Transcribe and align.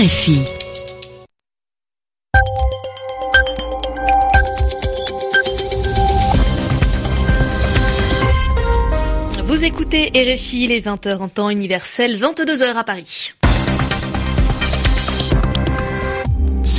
RFI. 0.00 0.40
Vous 9.44 9.64
écoutez 9.66 10.06
RFI, 10.14 10.68
les 10.68 10.80
20h 10.80 11.18
en 11.18 11.28
temps 11.28 11.50
universel, 11.50 12.16
22h 12.16 12.76
à 12.76 12.84
Paris. 12.84 13.34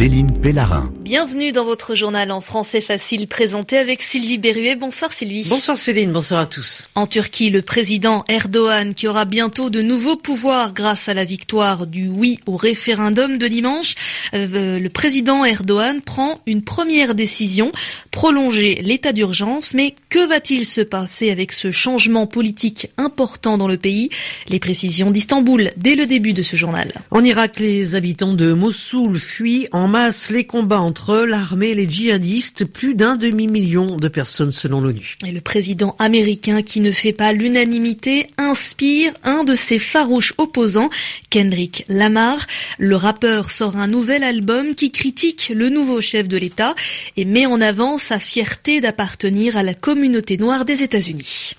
Céline 0.01 0.31
Pellarin. 0.41 0.91
Bienvenue 1.01 1.51
dans 1.51 1.63
votre 1.63 1.93
journal 1.93 2.31
en 2.31 2.41
français 2.41 2.81
facile 2.81 3.27
présenté 3.27 3.77
avec 3.77 4.01
Sylvie 4.01 4.39
Berruet. 4.39 4.75
Bonsoir 4.75 5.13
Sylvie. 5.13 5.45
Bonsoir 5.47 5.77
Céline, 5.77 6.11
bonsoir 6.11 6.41
à 6.41 6.45
tous. 6.47 6.87
En 6.95 7.05
Turquie, 7.05 7.51
le 7.51 7.61
président 7.61 8.23
Erdogan, 8.27 8.95
qui 8.95 9.07
aura 9.07 9.25
bientôt 9.25 9.69
de 9.69 9.83
nouveaux 9.83 10.15
pouvoirs 10.15 10.73
grâce 10.73 11.07
à 11.07 11.13
la 11.13 11.23
victoire 11.23 11.85
du 11.85 12.07
oui 12.07 12.39
au 12.47 12.55
référendum 12.57 13.37
de 13.37 13.47
dimanche, 13.47 13.93
euh, 14.33 14.79
le 14.79 14.89
président 14.89 15.45
Erdogan 15.45 16.01
prend 16.01 16.39
une 16.47 16.63
première 16.63 17.13
décision, 17.13 17.71
prolonger 18.09 18.79
l'état 18.81 19.13
d'urgence. 19.13 19.75
Mais 19.75 19.93
que 20.09 20.27
va-t-il 20.27 20.65
se 20.65 20.81
passer 20.81 21.29
avec 21.29 21.51
ce 21.51 21.69
changement 21.69 22.25
politique 22.25 22.89
important 22.97 23.59
dans 23.59 23.67
le 23.67 23.77
pays? 23.77 24.09
Les 24.47 24.59
précisions 24.59 25.11
d'Istanbul 25.11 25.69
dès 25.77 25.93
le 25.93 26.07
début 26.07 26.33
de 26.33 26.41
ce 26.41 26.55
journal. 26.55 26.91
En 27.11 27.23
Irak, 27.23 27.59
les 27.59 27.93
habitants 27.93 28.33
de 28.33 28.53
Mossoul 28.53 29.19
fuient 29.19 29.67
en 29.71 29.90
masse 29.91 30.29
les 30.29 30.45
combats 30.45 30.79
entre 30.79 31.25
l'armée 31.27 31.71
et 31.71 31.75
les 31.75 31.87
djihadistes, 31.87 32.63
plus 32.63 32.95
d'un 32.95 33.17
demi-million 33.17 33.97
de 33.97 34.07
personnes 34.07 34.53
selon 34.53 34.79
l'ONU. 34.79 35.17
Et 35.27 35.33
le 35.33 35.41
président 35.41 35.97
américain 35.99 36.61
qui 36.61 36.79
ne 36.79 36.93
fait 36.93 37.11
pas 37.11 37.33
l'unanimité 37.33 38.27
inspire 38.37 39.13
un 39.23 39.43
de 39.43 39.53
ses 39.53 39.79
farouches 39.79 40.33
opposants, 40.37 40.89
Kendrick 41.29 41.83
Lamar. 41.89 42.47
Le 42.79 42.95
rappeur 42.95 43.51
sort 43.51 43.75
un 43.75 43.87
nouvel 43.87 44.23
album 44.23 44.75
qui 44.75 44.91
critique 44.91 45.51
le 45.53 45.67
nouveau 45.67 45.99
chef 45.99 46.29
de 46.29 46.37
l'État 46.37 46.73
et 47.17 47.25
met 47.25 47.45
en 47.45 47.59
avant 47.59 47.97
sa 47.97 48.17
fierté 48.17 48.79
d'appartenir 48.79 49.57
à 49.57 49.63
la 49.63 49.73
communauté 49.73 50.37
noire 50.37 50.63
des 50.63 50.83
États-Unis. 50.83 51.55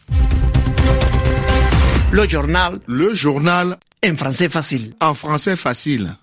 Le 2.10 2.26
journal. 2.26 2.78
Le 2.86 3.12
journal. 3.12 3.76
En 4.02 4.16
français 4.16 4.48
facile. 4.48 4.90
En 5.00 5.12
français 5.12 5.54
facile. 5.54 6.16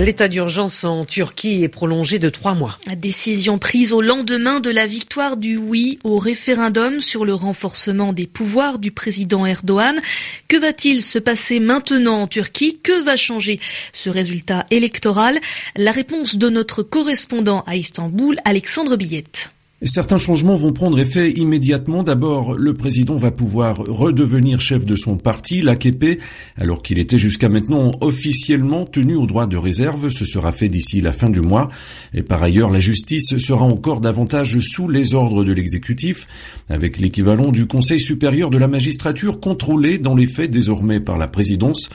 L'état 0.00 0.28
d'urgence 0.28 0.84
en 0.84 1.04
Turquie 1.04 1.62
est 1.62 1.68
prolongé 1.68 2.18
de 2.18 2.30
trois 2.30 2.54
mois. 2.54 2.78
Décision 2.96 3.58
prise 3.58 3.92
au 3.92 4.00
lendemain 4.00 4.58
de 4.58 4.70
la 4.70 4.86
victoire 4.86 5.36
du 5.36 5.58
oui 5.58 5.98
au 6.04 6.16
référendum 6.16 7.02
sur 7.02 7.26
le 7.26 7.34
renforcement 7.34 8.14
des 8.14 8.26
pouvoirs 8.26 8.78
du 8.78 8.92
président 8.92 9.44
Erdogan. 9.44 10.00
Que 10.48 10.56
va-t-il 10.56 11.02
se 11.02 11.18
passer 11.18 11.60
maintenant 11.60 12.22
en 12.22 12.26
Turquie? 12.26 12.78
Que 12.82 13.04
va 13.04 13.18
changer 13.18 13.60
ce 13.92 14.08
résultat 14.08 14.64
électoral? 14.70 15.38
La 15.76 15.92
réponse 15.92 16.36
de 16.36 16.48
notre 16.48 16.82
correspondant 16.82 17.62
à 17.66 17.76
Istanbul, 17.76 18.38
Alexandre 18.46 18.96
Billette. 18.96 19.50
Certains 19.82 20.18
changements 20.18 20.56
vont 20.56 20.74
prendre 20.74 20.98
effet 20.98 21.30
immédiatement. 21.30 22.02
D'abord, 22.02 22.54
le 22.54 22.74
président 22.74 23.16
va 23.16 23.30
pouvoir 23.30 23.78
redevenir 23.78 24.60
chef 24.60 24.84
de 24.84 24.94
son 24.94 25.16
parti, 25.16 25.62
l'AKP, 25.62 26.20
alors 26.58 26.82
qu'il 26.82 26.98
était 26.98 27.16
jusqu'à 27.16 27.48
maintenant 27.48 27.90
officiellement 28.02 28.84
tenu 28.84 29.16
au 29.16 29.24
droit 29.24 29.46
de 29.46 29.56
réserve. 29.56 30.10
Ce 30.10 30.26
sera 30.26 30.52
fait 30.52 30.68
d'ici 30.68 31.00
la 31.00 31.14
fin 31.14 31.30
du 31.30 31.40
mois. 31.40 31.70
Et 32.12 32.22
par 32.22 32.42
ailleurs, 32.42 32.68
la 32.68 32.78
justice 32.78 33.38
sera 33.38 33.64
encore 33.64 34.02
davantage 34.02 34.58
sous 34.58 34.86
les 34.86 35.14
ordres 35.14 35.44
de 35.44 35.52
l'exécutif, 35.52 36.26
avec 36.68 36.98
l'équivalent 36.98 37.50
du 37.50 37.66
Conseil 37.66 38.00
supérieur 38.00 38.50
de 38.50 38.58
la 38.58 38.68
magistrature 38.68 39.40
contrôlé 39.40 39.96
dans 39.96 40.14
les 40.14 40.26
faits 40.26 40.50
désormais 40.50 41.00
par 41.00 41.16
la 41.16 41.26
présidence, 41.26 41.88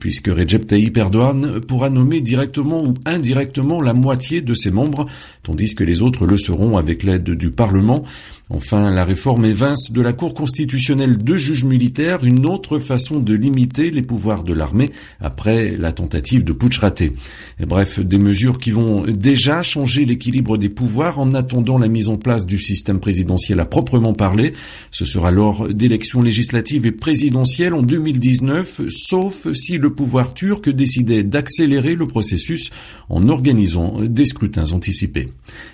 puisque 0.00 0.26
Recep 0.26 0.66
Tayyip 0.66 0.98
Erdogan 0.98 1.60
pourra 1.60 1.88
nommer 1.88 2.20
directement 2.20 2.82
ou 2.82 2.94
indirectement 3.06 3.80
la 3.80 3.92
moitié 3.92 4.40
de 4.40 4.54
ses 4.54 4.72
membres, 4.72 5.06
tandis 5.44 5.76
que 5.76 5.84
les 5.84 6.02
autres 6.02 6.26
le 6.26 6.36
seront 6.36 6.76
avec 6.76 7.04
l'aide 7.04 7.27
du 7.34 7.50
Parlement. 7.50 8.04
Enfin, 8.50 8.90
la 8.90 9.04
réforme 9.04 9.44
évince 9.44 9.92
de 9.92 10.00
la 10.00 10.14
Cour 10.14 10.32
constitutionnelle 10.32 11.18
de 11.18 11.36
juges 11.36 11.64
militaires 11.64 12.24
une 12.24 12.46
autre 12.46 12.78
façon 12.78 13.20
de 13.20 13.34
limiter 13.34 13.90
les 13.90 14.00
pouvoirs 14.00 14.42
de 14.42 14.54
l'armée 14.54 14.90
après 15.20 15.76
la 15.76 15.92
tentative 15.92 16.44
de 16.44 16.54
putsch 16.54 16.78
raté. 16.78 17.12
bref, 17.60 18.00
des 18.00 18.18
mesures 18.18 18.58
qui 18.58 18.70
vont 18.70 19.02
déjà 19.02 19.62
changer 19.62 20.06
l'équilibre 20.06 20.56
des 20.56 20.70
pouvoirs 20.70 21.18
en 21.18 21.34
attendant 21.34 21.76
la 21.76 21.88
mise 21.88 22.08
en 22.08 22.16
place 22.16 22.46
du 22.46 22.58
système 22.58 23.00
présidentiel 23.00 23.60
à 23.60 23.66
proprement 23.66 24.14
parler. 24.14 24.54
Ce 24.92 25.04
sera 25.04 25.30
lors 25.30 25.68
d'élections 25.68 26.22
législatives 26.22 26.86
et 26.86 26.92
présidentielles 26.92 27.74
en 27.74 27.82
2019, 27.82 28.88
sauf 28.88 29.52
si 29.52 29.76
le 29.76 29.90
pouvoir 29.90 30.32
turc 30.32 30.70
décidait 30.70 31.22
d'accélérer 31.22 31.94
le 31.94 32.06
processus 32.06 32.70
en 33.10 33.28
organisant 33.28 33.98
des 34.00 34.24
scrutins 34.24 34.72
anticipés. 34.72 35.26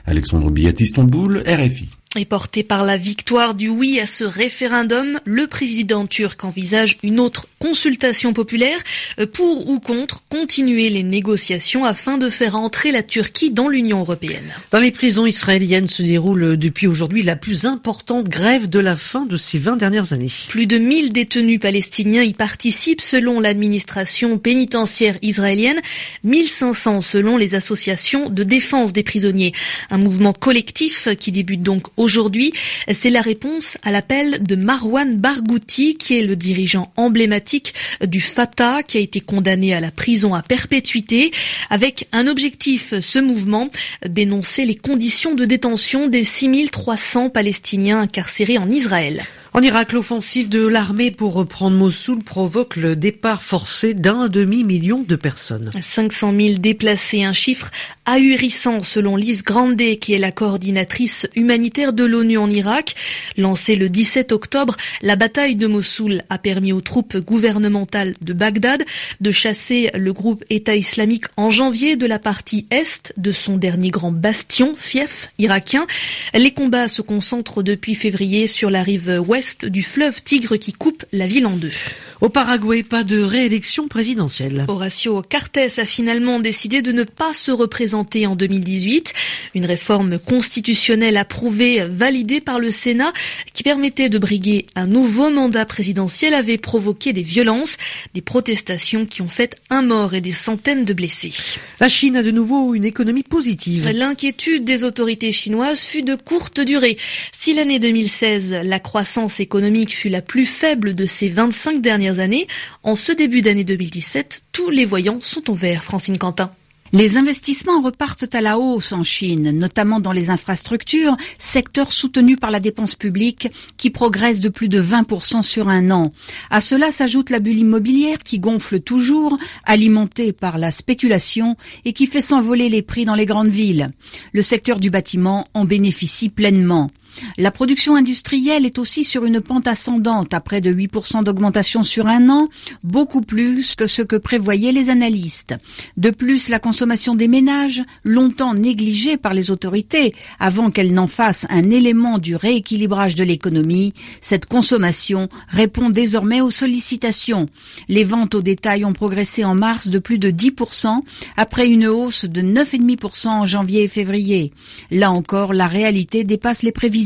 Alexandre 0.07 0.51
Billet, 0.51 0.75
Istanbul, 0.81 1.45
RFI. 1.47 1.89
Et 2.17 2.25
porté 2.25 2.63
par 2.63 2.85
la 2.85 2.97
victoire 2.97 3.55
du 3.55 3.69
oui 3.69 3.99
à 3.99 4.07
ce 4.07 4.23
référendum, 4.23 5.19
le 5.25 5.49
président 5.49 6.07
turc 6.07 6.45
envisage 6.45 6.97
une 7.03 7.19
autre 7.19 7.49
consultation 7.59 8.33
populaire 8.33 8.79
euh, 9.19 9.27
pour 9.27 9.69
ou 9.69 9.81
contre 9.81 10.23
continuer 10.29 10.91
les 10.91 11.03
négociations 11.03 11.85
afin 11.85 12.17
de 12.17 12.31
faire 12.31 12.55
entrer 12.55 12.93
la 12.93 13.03
Turquie 13.03 13.51
dans 13.51 13.69
l'Union 13.69 14.01
européenne. 14.01 14.53
Dans 14.71 14.79
les 14.79 14.93
prisons 14.93 15.27
israéliennes 15.27 15.89
se 15.89 16.03
déroule 16.03 16.57
depuis 16.57 16.87
aujourd'hui 16.87 17.23
la 17.23 17.35
plus 17.35 17.65
importante 17.65 18.29
grève 18.29 18.69
de 18.69 18.79
la 18.79 18.95
fin 18.95 19.25
de 19.25 19.37
ces 19.37 19.59
20 19.59 19.77
dernières 19.77 20.13
années. 20.13 20.31
Plus 20.49 20.67
de 20.67 20.79
1000 20.79 21.13
détenus 21.13 21.59
palestiniens 21.59 22.23
y 22.23 22.33
participent 22.33 23.01
selon 23.01 23.41
l'administration 23.41 24.39
pénitentiaire 24.39 25.17
israélienne, 25.23 25.81
1500 26.23 27.01
selon 27.01 27.37
les 27.37 27.57
associations 27.57 28.29
de 28.29 28.45
défense 28.45 28.93
des 28.93 29.03
prisonniers. 29.03 29.53
Un 29.91 29.99
mouvement 29.99 30.33
collectif 30.33 31.09
qui 31.19 31.33
débute 31.33 31.63
donc 31.63 31.87
aujourd'hui. 32.05 32.53
C'est 32.93 33.11
la 33.11 33.23
réponse 33.23 33.79
à 33.83 33.91
l'appel 33.91 34.43
de 34.43 34.55
Marwan 34.55 35.17
Barghouti, 35.17 35.97
qui 35.97 36.19
est 36.19 36.27
le 36.27 36.37
dirigeant 36.37 36.93
emblématique 36.97 37.75
du 38.07 38.21
Fatah, 38.21 38.83
qui 38.83 38.99
a 38.99 39.01
été 39.01 39.21
condamné 39.21 39.75
à 39.75 39.81
la 39.81 39.91
prison 39.91 40.35
à 40.35 40.43
perpétuité, 40.43 41.33
avec 41.71 42.07
un 42.13 42.29
objectif, 42.29 42.95
ce 43.01 43.19
mouvement, 43.19 43.71
dénoncer 44.07 44.67
les 44.67 44.77
conditions 44.77 45.35
de 45.35 45.45
détention 45.45 46.07
des 46.07 46.25
6300 46.25 47.31
Palestiniens 47.31 48.01
incarcérés 48.01 48.59
en 48.59 48.69
Israël. 48.71 49.25
En 49.57 49.63
Irak, 49.63 49.93
l'offensive 49.93 50.49
de 50.49 50.67
l'armée 50.67 51.13
pour 51.13 51.35
reprendre 51.35 51.77
Mossoul 51.77 52.25
provoque 52.25 52.75
le 52.75 52.97
départ 52.97 53.41
forcé 53.41 53.95
d'un 53.95 54.27
demi-million 54.27 55.05
de 55.07 55.15
personnes. 55.15 55.71
500 55.81 56.33
000 56.37 56.55
déplacés, 56.59 57.23
un 57.23 57.33
chiffre 57.33 57.71
ahurissant 58.05 58.83
selon 58.83 59.15
Lise 59.15 59.45
Grande, 59.45 59.81
qui 60.01 60.13
est 60.13 60.19
la 60.19 60.33
coordinatrice 60.33 61.29
humanitaire 61.37 61.93
de 61.93 62.03
l'ONU 62.03 62.37
en 62.37 62.51
Irak. 62.51 62.97
Lancée 63.37 63.77
le 63.77 63.89
17 63.89 64.33
octobre, 64.33 64.77
la 65.03 65.15
bataille 65.15 65.55
de 65.55 65.69
Mossoul 65.69 66.23
a 66.31 66.39
permis 66.39 66.73
aux 66.73 66.81
troupes 66.81 67.17
gouvernementales 67.17 68.15
de 68.23 68.33
Bagdad 68.33 68.83
de 69.21 69.31
chasser 69.31 69.93
le 69.95 70.13
groupe 70.13 70.45
État 70.51 70.75
islamique 70.75 71.27
en 71.37 71.51
janvier 71.51 71.95
de 71.95 72.07
la 72.07 72.19
partie 72.19 72.67
est 72.73 73.13
de 73.17 73.31
son 73.31 73.57
dernier 73.57 73.91
grand 73.91 74.11
bastion, 74.11 74.75
fief 74.77 75.29
irakien. 75.39 75.87
Les 76.35 76.51
combats 76.51 76.89
se 76.89 77.03
concentrent 77.03 77.63
depuis 77.63 77.95
février 77.95 78.49
sur 78.49 78.69
la 78.69 78.83
rive 78.83 79.23
ouest 79.25 79.44
du 79.65 79.83
fleuve 79.83 80.23
Tigre 80.23 80.57
qui 80.57 80.73
coupe 80.73 81.05
la 81.13 81.27
ville 81.27 81.47
en 81.47 81.57
deux. 81.57 81.73
Au 82.21 82.29
Paraguay, 82.29 82.83
pas 82.83 83.05
de 83.05 83.21
réélection 83.21 83.89
présidentielle. 83.89 84.65
Horacio 84.69 85.21
Cartes 85.23 85.59
a 85.79 85.85
finalement 85.85 86.41
décidé 86.41 86.81
de 86.81 86.93
ne 86.93 87.03
pas 87.03 87.35
se 87.35 87.51
représenter 87.51 88.27
en 88.27 88.37
2018. 88.37 89.13
Une 89.55 89.67
réforme 89.67 90.19
constitutionnelle 90.19 91.17
approuvée, 91.17 91.85
validée 91.87 92.41
par 92.41 92.61
le 92.61 92.71
Sénat, 92.71 93.13
qui 93.53 93.63
permettait 93.63 94.09
de 94.09 94.19
briguer 94.19 94.67
un 94.75 94.87
nouveau 94.87 95.31
mandat 95.31 95.67
présidentiel 95.67 96.35
avait 96.35 96.59
provoqué 96.59 97.13
des 97.13 97.23
violences, 97.23 97.77
des 98.15 98.23
protestations 98.23 99.07
qui 99.07 99.21
ont 99.23 99.29
fait 99.29 99.57
un 99.71 99.83
mort 99.83 100.15
et 100.15 100.21
des 100.21 100.33
centaines 100.33 100.85
de 100.85 100.95
blessés. 100.95 101.33
La 101.81 101.89
Chine 101.89 102.17
a 102.17 102.23
de 102.23 102.31
nouveau 102.31 102.75
une 102.75 102.85
économie 102.85 103.23
positive. 103.23 103.89
L'inquiétude 103.89 104.65
des 104.65 104.85
autorités 104.85 105.33
chinoises 105.33 105.81
fut 105.81 106.03
de 106.03 106.15
courte 106.15 106.61
durée. 106.61 106.97
Si 107.33 107.55
l'année 107.55 107.79
2016, 107.79 108.61
la 108.65 108.81
croissance 108.81 109.34
économique 109.41 109.95
fut 109.95 110.09
la 110.09 110.23
plus 110.23 110.47
faible 110.47 110.95
de 110.95 111.07
ces 111.07 111.29
25 111.29 111.81
dernières 111.81 112.19
années, 112.19 112.47
en 112.83 112.95
ce 112.95 113.13
début 113.13 113.43
d'année 113.43 113.65
2017, 113.65 114.43
tous 114.53 114.71
les 114.71 114.85
voyants 114.85 115.21
sont 115.21 115.51
au 115.51 115.55
vert, 115.55 115.85
Francine 115.85 116.19
Quentin. 116.19 116.51
Les 116.95 117.17
investissements 117.17 117.81
repartent 117.81 118.33
à 118.37 118.41
la 118.41 118.57
hausse 118.57 118.93
en 118.93 119.03
Chine, 119.03 119.51
notamment 119.51 119.99
dans 119.99 120.13
les 120.13 120.31
infrastructures, 120.31 121.17
secteur 121.39 121.91
soutenu 121.91 122.37
par 122.37 122.53
la 122.53 122.61
dépense 122.61 122.95
publique 122.95 123.49
qui 123.77 123.91
progresse 123.91 124.41
de 124.41 124.49
plus 124.49 124.69
de 124.69 124.81
20% 124.81 125.43
sur 125.43 125.69
un 125.69 125.91
an. 125.91 126.13
À 126.51 126.61
cela 126.61 126.93
s'ajoute 126.93 127.31
la 127.31 127.41
bulle 127.41 127.59
immobilière 127.59 128.19
qui 128.19 128.39
gonfle 128.39 128.79
toujours, 128.79 129.37
alimentée 129.65 130.33
par 130.33 130.57
la 130.57 130.71
spéculation 130.71 131.57
et 131.85 131.95
qui 131.95 132.07
fait 132.07 132.23
s'envoler 132.23 132.69
les 132.69 132.83
prix 132.83 133.05
dans 133.05 133.17
les 133.17 133.27
grandes 133.27 133.49
villes. 133.49 133.91
Le 134.33 134.43
secteur 134.43 134.79
du 134.79 134.91
bâtiment 134.91 135.47
en 135.53 135.65
bénéficie 135.65 136.29
pleinement. 136.29 136.91
La 137.39 137.51
production 137.51 137.95
industrielle 137.95 138.67
est 138.67 138.79
aussi 138.79 139.05
sur 139.05 139.25
une 139.25 139.41
pente 139.41 139.67
ascendante 139.67 140.35
à 140.35 140.41
près 140.41 140.61
de 140.61 140.73
8% 140.73 141.25
d'augmentation 141.25 141.83
sur 141.83 142.07
un 142.07 142.29
an, 142.29 142.49
beaucoup 142.83 143.21
plus 143.21 143.75
que 143.77 143.87
ce 143.87 144.03
que 144.03 144.17
prévoyaient 144.17 144.73
les 144.73 144.91
analystes. 144.91 145.55
De 145.97 146.11
plus, 146.11 146.49
la 146.49 146.59
consommation 146.59 147.15
des 147.15 147.29
ménages, 147.29 147.83
longtemps 148.05 148.55
négligée 148.55 149.17
par 149.17 149.35
les 149.35 149.51
autorités 149.51 150.15
avant 150.41 150.71
qu'elle 150.71 150.93
n'en 150.93 151.07
fasse 151.07 151.47
un 151.51 151.71
élément 151.71 152.19
du 152.19 152.37
rééquilibrage 152.37 153.15
de 153.15 153.25
l'économie, 153.25 153.95
cette 154.21 154.47
consommation 154.47 155.29
répond 155.49 155.91
désormais 155.91 156.41
aux 156.41 156.51
sollicitations. 156.51 157.47
Les 157.89 158.05
ventes 158.05 158.35
au 158.35 158.43
détail 158.43 158.85
ont 158.85 158.93
progressé 158.93 159.45
en 159.45 159.55
mars 159.55 159.89
de 159.89 159.99
plus 159.99 160.19
de 160.19 160.31
10% 160.31 161.01
après 161.37 161.69
une 161.69 161.87
hausse 161.87 162.25
de 162.25 162.43
9,5% 162.43 163.29
en 163.29 163.47
janvier 163.47 163.85
et 163.85 163.89
février. 163.89 164.53
Là 164.91 165.11
encore, 165.11 165.53
la 165.53 165.67
réalité 165.67 166.25
dépasse 166.25 166.63
les 166.63 166.73
prévisions. 166.73 167.04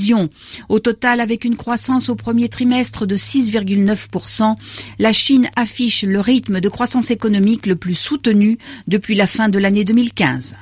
Au 0.69 0.79
total, 0.79 1.21
avec 1.21 1.45
une 1.45 1.56
croissance 1.56 2.09
au 2.09 2.15
premier 2.15 2.49
trimestre 2.49 3.06
de 3.06 3.17
6,9%, 3.17 4.56
la 4.99 5.12
Chine 5.12 5.49
affiche 5.56 6.05
le 6.05 6.21
rythme 6.21 6.61
de 6.61 6.69
croissance 6.69 7.11
économique 7.11 7.67
le 7.67 7.77
plus 7.77 7.95
soutenu 7.95 8.59
depuis 8.87 9.15
la 9.15 9.27
fin 9.27 9.49
de 9.49 9.59
l'année 9.59 9.85
2015. 9.85 10.56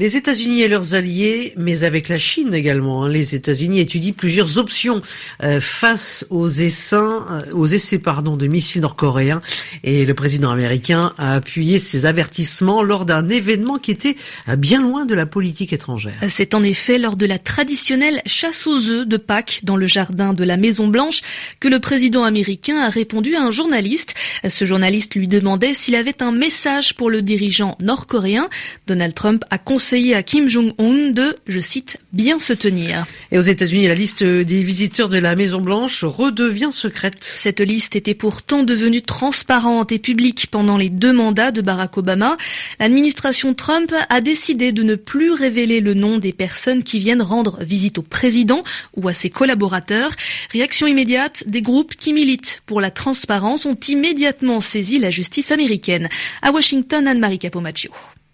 Les 0.00 0.16
États-Unis 0.16 0.62
et 0.62 0.68
leurs 0.68 0.94
alliés, 0.94 1.54
mais 1.56 1.82
avec 1.82 2.08
la 2.08 2.18
Chine 2.18 2.54
également. 2.54 3.02
Hein. 3.02 3.08
Les 3.08 3.34
États-Unis 3.34 3.80
étudient 3.80 4.12
plusieurs 4.12 4.56
options 4.56 5.02
euh, 5.42 5.60
face 5.60 6.24
aux 6.30 6.48
essais, 6.48 6.94
euh, 6.94 7.40
aux 7.52 7.66
essais 7.66 7.98
pardon, 7.98 8.36
de 8.36 8.46
missiles 8.46 8.82
nord-coréens. 8.82 9.42
Et 9.82 10.06
le 10.06 10.14
président 10.14 10.52
américain 10.52 11.10
a 11.18 11.32
appuyé 11.32 11.80
ses 11.80 12.06
avertissements 12.06 12.84
lors 12.84 13.06
d'un 13.06 13.28
événement 13.28 13.78
qui 13.78 13.90
était 13.90 14.14
euh, 14.48 14.54
bien 14.54 14.82
loin 14.82 15.04
de 15.04 15.16
la 15.16 15.26
politique 15.26 15.72
étrangère. 15.72 16.14
C'est 16.28 16.54
en 16.54 16.62
effet 16.62 16.98
lors 16.98 17.16
de 17.16 17.26
la 17.26 17.38
traditionnelle 17.38 18.22
chasse 18.24 18.68
aux 18.68 18.78
œufs 18.90 19.04
de 19.04 19.16
Pâques 19.16 19.62
dans 19.64 19.76
le 19.76 19.88
jardin 19.88 20.32
de 20.32 20.44
la 20.44 20.56
Maison 20.56 20.86
Blanche 20.86 21.22
que 21.58 21.66
le 21.66 21.80
président 21.80 22.22
américain 22.22 22.78
a 22.78 22.88
répondu 22.88 23.34
à 23.34 23.42
un 23.42 23.50
journaliste. 23.50 24.14
Ce 24.48 24.64
journaliste 24.64 25.16
lui 25.16 25.26
demandait 25.26 25.74
s'il 25.74 25.96
avait 25.96 26.22
un 26.22 26.30
message 26.30 26.94
pour 26.94 27.10
le 27.10 27.20
dirigeant 27.20 27.76
nord-coréen. 27.82 28.48
Donald 28.86 29.12
Trump 29.12 29.44
a 29.50 29.58
conseillé 29.58 29.87
à 29.92 30.22
Kim 30.22 30.50
Jong-un 30.50 31.10
de, 31.12 31.34
je 31.46 31.60
cite, 31.60 31.96
bien 32.12 32.38
se 32.38 32.52
tenir. 32.52 33.06
Et 33.32 33.38
aux 33.38 33.42
États-Unis, 33.42 33.86
la 33.86 33.94
liste 33.94 34.22
des 34.22 34.62
visiteurs 34.62 35.08
de 35.08 35.16
la 35.16 35.34
Maison 35.34 35.62
Blanche 35.62 36.04
redevient 36.04 36.68
secrète. 36.72 37.16
Cette 37.22 37.60
liste 37.60 37.96
était 37.96 38.14
pourtant 38.14 38.64
devenue 38.64 39.00
transparente 39.00 39.90
et 39.90 39.98
publique 39.98 40.48
pendant 40.50 40.76
les 40.76 40.90
deux 40.90 41.14
mandats 41.14 41.52
de 41.52 41.62
Barack 41.62 41.96
Obama. 41.96 42.36
L'administration 42.78 43.54
Trump 43.54 43.94
a 44.10 44.20
décidé 44.20 44.72
de 44.72 44.82
ne 44.82 44.94
plus 44.94 45.32
révéler 45.32 45.80
le 45.80 45.94
nom 45.94 46.18
des 46.18 46.32
personnes 46.32 46.82
qui 46.82 46.98
viennent 46.98 47.22
rendre 47.22 47.58
visite 47.62 47.96
au 47.96 48.02
président 48.02 48.64
ou 48.94 49.08
à 49.08 49.14
ses 49.14 49.30
collaborateurs. 49.30 50.10
Réaction 50.52 50.86
immédiate, 50.86 51.44
des 51.46 51.62
groupes 51.62 51.94
qui 51.94 52.12
militent 52.12 52.60
pour 52.66 52.82
la 52.82 52.90
transparence 52.90 53.64
ont 53.64 53.78
immédiatement 53.88 54.60
saisi 54.60 54.98
la 54.98 55.10
justice 55.10 55.50
américaine. 55.50 56.10
À 56.42 56.52
Washington, 56.52 57.08
Anne-Marie 57.08 57.38
Capomaccio. 57.38 57.90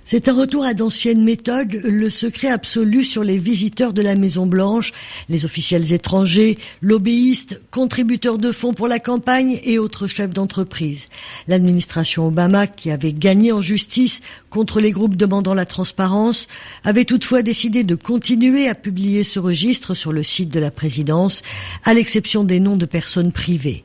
C'est 0.06 0.28
un 0.28 0.34
retour 0.34 0.66
à 0.66 0.74
d'anciennes 0.74 1.24
méthodes, 1.24 1.80
le 1.82 2.10
secret 2.10 2.48
absolu 2.48 3.04
sur 3.04 3.24
les 3.24 3.38
visiteurs 3.38 3.94
de 3.94 4.02
la 4.02 4.16
Maison 4.16 4.44
Blanche, 4.44 4.92
les 5.30 5.46
officiels 5.46 5.94
étrangers, 5.94 6.58
lobbyistes, 6.82 7.62
contributeurs 7.70 8.36
de 8.36 8.52
fonds 8.52 8.74
pour 8.74 8.86
la 8.86 8.98
campagne 8.98 9.58
et 9.64 9.78
autres 9.78 10.06
chefs 10.06 10.34
d'entreprise. 10.34 11.08
L'administration 11.48 12.26
Obama, 12.26 12.66
qui 12.66 12.90
avait 12.90 13.14
gagné 13.14 13.50
en 13.50 13.62
justice 13.62 14.20
contre 14.50 14.78
les 14.78 14.90
groupes 14.90 15.16
demandant 15.16 15.54
la 15.54 15.64
transparence, 15.64 16.48
avait 16.84 17.06
toutefois 17.06 17.40
décidé 17.40 17.82
de 17.82 17.94
continuer 17.94 18.68
à 18.68 18.74
publier 18.74 19.24
ce 19.24 19.38
registre 19.38 19.94
sur 19.94 20.12
le 20.12 20.22
site 20.22 20.50
de 20.50 20.60
la 20.60 20.70
présidence, 20.70 21.40
à 21.82 21.94
l'exception 21.94 22.44
des 22.44 22.60
noms 22.60 22.76
de 22.76 22.84
personnes 22.84 23.32
privées. 23.32 23.82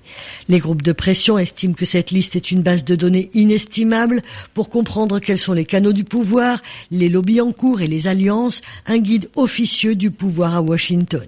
Les 0.50 0.60
groupes 0.60 0.82
de 0.82 0.92
pression 0.92 1.40
estiment 1.40 1.76
que 1.76 1.86
cette 1.86 2.12
liste 2.12 2.36
est 2.36 2.52
une 2.52 2.62
base 2.62 2.84
de 2.84 2.96
données 2.98 3.30
inestimable 3.34 4.22
pour 4.54 4.70
comprendre 4.70 5.20
quels 5.20 5.40
sont 5.40 5.54
les 5.54 5.66
canaux 5.66 5.94
du 5.94 6.09
pouvoir, 6.10 6.62
les 6.92 7.08
lobbies 7.08 7.40
en 7.40 7.54
cours 7.54 7.82
et 7.82 7.88
les 7.88 8.08
alliances, 8.08 8.62
un 8.88 8.98
guide 8.98 9.30
officieux 9.36 9.96
du 9.96 10.12
pouvoir 10.12 10.56
à 10.56 10.62
Washington. 10.62 11.28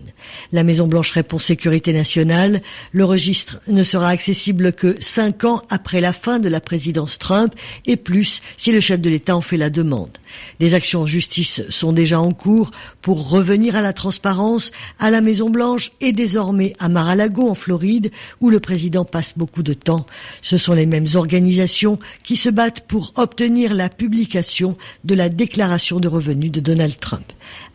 La 0.52 0.64
Maison-Blanche 0.64 1.12
répond 1.12 1.40
sécurité 1.40 1.94
nationale. 1.94 2.62
Le 2.92 3.06
registre 3.06 3.62
ne 3.68 3.84
sera 3.84 4.10
accessible 4.10 4.74
que 4.74 4.96
cinq 5.00 5.46
ans 5.46 5.62
après 5.70 6.02
la 6.02 6.14
fin 6.14 6.40
de 6.40 6.50
la 6.50 6.60
présidence 6.60 7.18
Trump 7.18 7.54
et 7.86 7.96
plus 7.96 8.42
si 8.58 8.72
le 8.72 8.80
chef 8.80 9.00
de 9.00 9.10
l'État 9.10 9.36
en 9.36 9.42
fait 9.42 9.58
la 9.58 9.70
demande. 9.70 10.18
Des 10.60 10.74
actions 10.74 11.02
en 11.02 11.06
justice 11.06 11.62
sont 11.70 11.92
déjà 11.92 12.20
en 12.20 12.32
cours 12.32 12.72
pour 13.02 13.30
revenir 13.30 13.76
à 13.76 13.82
la 13.82 13.94
transparence 13.94 14.72
à 15.00 15.10
la 15.10 15.22
Maison-Blanche 15.22 15.92
et 16.02 16.14
désormais 16.14 16.74
à 16.80 16.90
Mar-a-Lago 16.90 17.48
en 17.50 17.56
Floride 17.56 18.12
où 18.40 18.50
le 18.50 18.60
président 18.60 19.06
passe 19.06 19.34
beaucoup 19.38 19.64
de 19.64 19.74
temps. 19.74 20.06
Ce 20.42 20.58
sont 20.58 20.74
les 20.74 20.86
mêmes 20.86 21.08
organisations 21.16 22.00
qui 22.24 22.36
se 22.36 22.50
battent 22.50 22.88
pour 22.88 23.14
obtenir 23.16 23.74
la 23.74 23.90
publication 23.90 24.71
de 25.04 25.16
la 25.16 25.30
déclaration 25.30 26.00
de 26.00 26.08
revenus 26.08 26.52
de 26.52 26.60
Donald 26.60 27.00
Trump. 27.00 27.26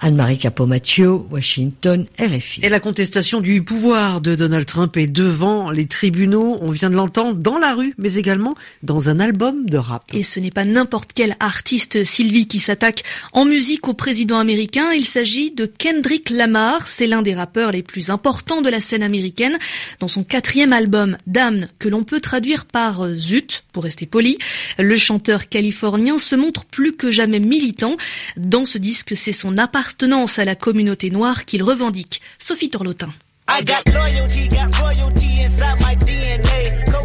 Anne-Marie 0.00 0.38
Capomaccio, 0.38 1.26
Washington, 1.30 2.06
RFI. 2.18 2.60
Et 2.64 2.68
la 2.68 2.80
contestation 2.80 3.40
du 3.40 3.62
pouvoir 3.62 4.20
de 4.20 4.34
Donald 4.34 4.66
Trump 4.66 4.96
est 4.96 5.06
devant 5.06 5.70
les 5.70 5.86
tribunaux. 5.86 6.58
On 6.60 6.70
vient 6.70 6.90
de 6.90 6.94
l'entendre 6.94 7.36
dans 7.36 7.58
la 7.58 7.74
rue, 7.74 7.94
mais 7.98 8.14
également 8.14 8.54
dans 8.82 9.08
un 9.08 9.20
album 9.20 9.66
de 9.66 9.78
rap. 9.78 10.04
Et 10.12 10.22
ce 10.22 10.38
n'est 10.40 10.50
pas 10.50 10.64
n'importe 10.64 11.10
quel 11.14 11.36
artiste, 11.40 12.04
Sylvie, 12.04 12.46
qui 12.46 12.58
s'attaque 12.58 13.04
en 13.32 13.44
musique 13.44 13.88
au 13.88 13.94
président 13.94 14.38
américain. 14.38 14.92
Il 14.92 15.04
s'agit 15.04 15.50
de 15.50 15.66
Kendrick 15.66 16.30
Lamar. 16.30 16.86
C'est 16.86 17.06
l'un 17.06 17.22
des 17.22 17.34
rappeurs 17.34 17.72
les 17.72 17.82
plus 17.82 18.10
importants 18.10 18.62
de 18.62 18.68
la 18.68 18.80
scène 18.80 19.02
américaine. 19.02 19.58
Dans 20.00 20.08
son 20.08 20.24
quatrième 20.24 20.72
album, 20.72 21.16
Damn, 21.26 21.66
que 21.78 21.88
l'on 21.88 22.04
peut 22.04 22.20
traduire 22.20 22.66
par 22.66 23.08
Zut, 23.14 23.64
pour 23.72 23.84
rester 23.84 24.06
poli, 24.06 24.38
le 24.78 24.96
chanteur 24.96 25.48
californien 25.48 26.18
se 26.18 26.36
montre 26.36 26.64
plus 26.64 26.85
que 26.92 27.10
jamais 27.10 27.40
militant. 27.40 27.96
Dans 28.36 28.64
ce 28.64 28.78
disque, 28.78 29.16
c'est 29.16 29.32
son 29.32 29.58
appartenance 29.58 30.38
à 30.38 30.44
la 30.44 30.54
communauté 30.54 31.10
noire 31.10 31.44
qu'il 31.44 31.62
revendique. 31.62 32.20
Sophie 32.38 32.70
Torlotin. 32.70 33.10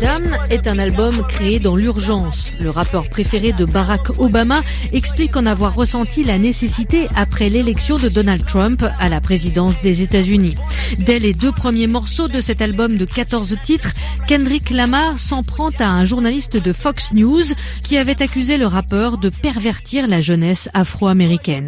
Damn 0.02 0.24
est 0.50 0.66
un 0.66 0.80
album 0.80 1.22
créé 1.30 1.60
dans 1.60 1.76
l'urgence. 1.76 2.52
Le 2.60 2.72
rappeur 2.72 3.08
préféré 3.08 3.52
de 3.54 3.66
Barack 3.66 4.20
Obama 4.20 4.64
explique 4.94 5.38
en 5.38 5.46
avoir 5.46 5.76
ressenti 5.76 6.24
la 6.24 6.40
nécessité 6.40 7.08
après 7.16 7.50
l'élection 7.50 8.00
de 8.00 8.10
Donald 8.10 8.44
Trump 8.44 8.84
à 9.00 9.10
la 9.10 9.22
présidence 9.22 9.80
des 9.84 10.02
États-Unis. 10.02 10.56
Dès 10.98 11.20
les 11.20 11.36
deux 11.36 11.52
premiers 11.52 11.86
morceaux 11.86 12.28
de 12.28 12.42
cet 12.42 12.64
album 12.64 12.98
de 12.98 13.06
14 13.06 13.56
titres, 13.64 13.92
Kendrick 14.28 14.72
Lamar 14.72 15.20
s'en 15.20 15.44
prend 15.44 15.70
à 15.78 15.86
un 15.86 16.06
journaliste 16.06 16.58
de 16.58 16.74
Fox 16.74 17.14
News 17.14 17.44
qui 17.84 17.98
avait 17.98 18.24
accusé 18.24 18.58
le 18.58 18.66
rappeur 18.66 19.20
de 19.20 19.30
pervertir 19.30 20.08
la 20.08 20.20
jeunesse 20.20 20.68
afro-américaine. 20.74 21.68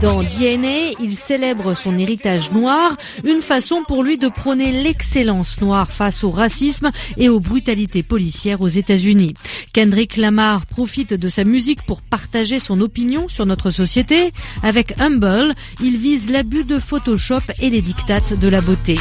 Dans 0.00 0.22
DNA, 0.22 0.92
il 0.98 1.14
célèbre 1.14 1.74
son 1.74 1.98
héritage 1.98 2.52
noir, 2.52 2.96
une 3.22 3.42
façon 3.42 3.82
pour 3.86 4.02
lui 4.02 4.16
de 4.16 4.28
prôner 4.28 4.72
l'excellence 4.72 5.60
noire 5.60 5.90
face 5.90 6.24
au 6.24 6.30
racisme 6.30 6.90
et 7.18 7.28
aux 7.28 7.38
brutalités 7.38 8.02
policières 8.02 8.62
aux 8.62 8.68
États-Unis. 8.68 9.34
Kendrick 9.74 10.16
Lamar 10.16 10.64
profite 10.64 11.12
de 11.12 11.28
sa 11.28 11.44
musique 11.44 11.82
pour 11.82 12.00
partager 12.00 12.60
son 12.60 12.80
opinion 12.80 13.28
sur 13.28 13.44
notre 13.44 13.70
société. 13.70 14.32
Avec 14.62 14.98
Humble, 14.98 15.52
il 15.82 15.98
vise 15.98 16.30
l'abus 16.30 16.64
de 16.64 16.78
Photoshop 16.78 17.42
et 17.60 17.68
les 17.68 17.82
dictates 17.82 18.32
de 18.32 18.48
la 18.48 18.62
beauté. 18.62 18.96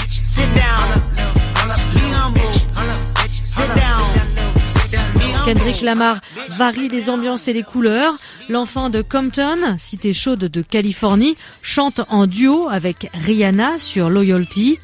Kendrick 5.45 5.81
Lamar 5.81 6.17
varie 6.49 6.89
les 6.89 7.09
ambiances 7.09 7.47
et 7.47 7.53
les 7.53 7.63
couleurs. 7.63 8.15
L'enfant 8.49 8.89
de 8.89 9.03
Compton, 9.03 9.77
cité 9.77 10.11
chaude 10.11 10.45
de 10.45 10.61
Californie, 10.63 11.35
chante 11.61 12.01
en 12.09 12.25
duo 12.25 12.67
avec 12.67 13.07
Rihanna 13.13 13.77
sur 13.77 14.09
Loyalty. 14.09 14.79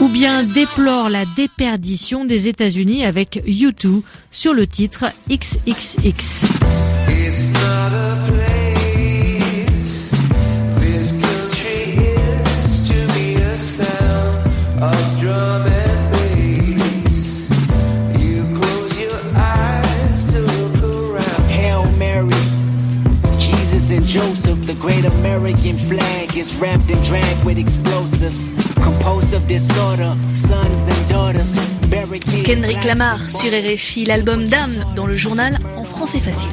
Ou 0.00 0.08
bien 0.08 0.42
déplore 0.42 1.08
la 1.08 1.24
déperdition 1.24 2.24
des 2.24 2.48
États-Unis 2.48 3.04
avec 3.04 3.40
U2 3.46 4.02
sur 4.32 4.54
le 4.54 4.66
titre 4.66 5.04
XXX. 5.30 6.91
Joseph, 24.12 24.66
the 24.66 24.74
great 24.74 25.06
American 25.06 25.76
flag 25.76 26.36
is 26.36 26.54
wrapped 26.56 26.90
and 26.90 27.02
dragged 27.04 27.44
with 27.46 27.56
explosives. 27.56 28.50
Composed 28.74 29.32
of 29.32 29.46
disorder, 29.48 30.14
sons 30.34 30.86
and 30.86 31.08
daughters. 31.08 31.56
Kendrick 32.44 32.84
Lamar 32.84 33.18
sur 33.30 33.50
RFI, 33.50 34.04
l'album 34.04 34.48
Dame 34.48 34.84
dans 34.94 35.06
le 35.06 35.16
journal 35.16 35.58
en 35.76 35.84
français 35.84 36.20
facile. 36.20 36.50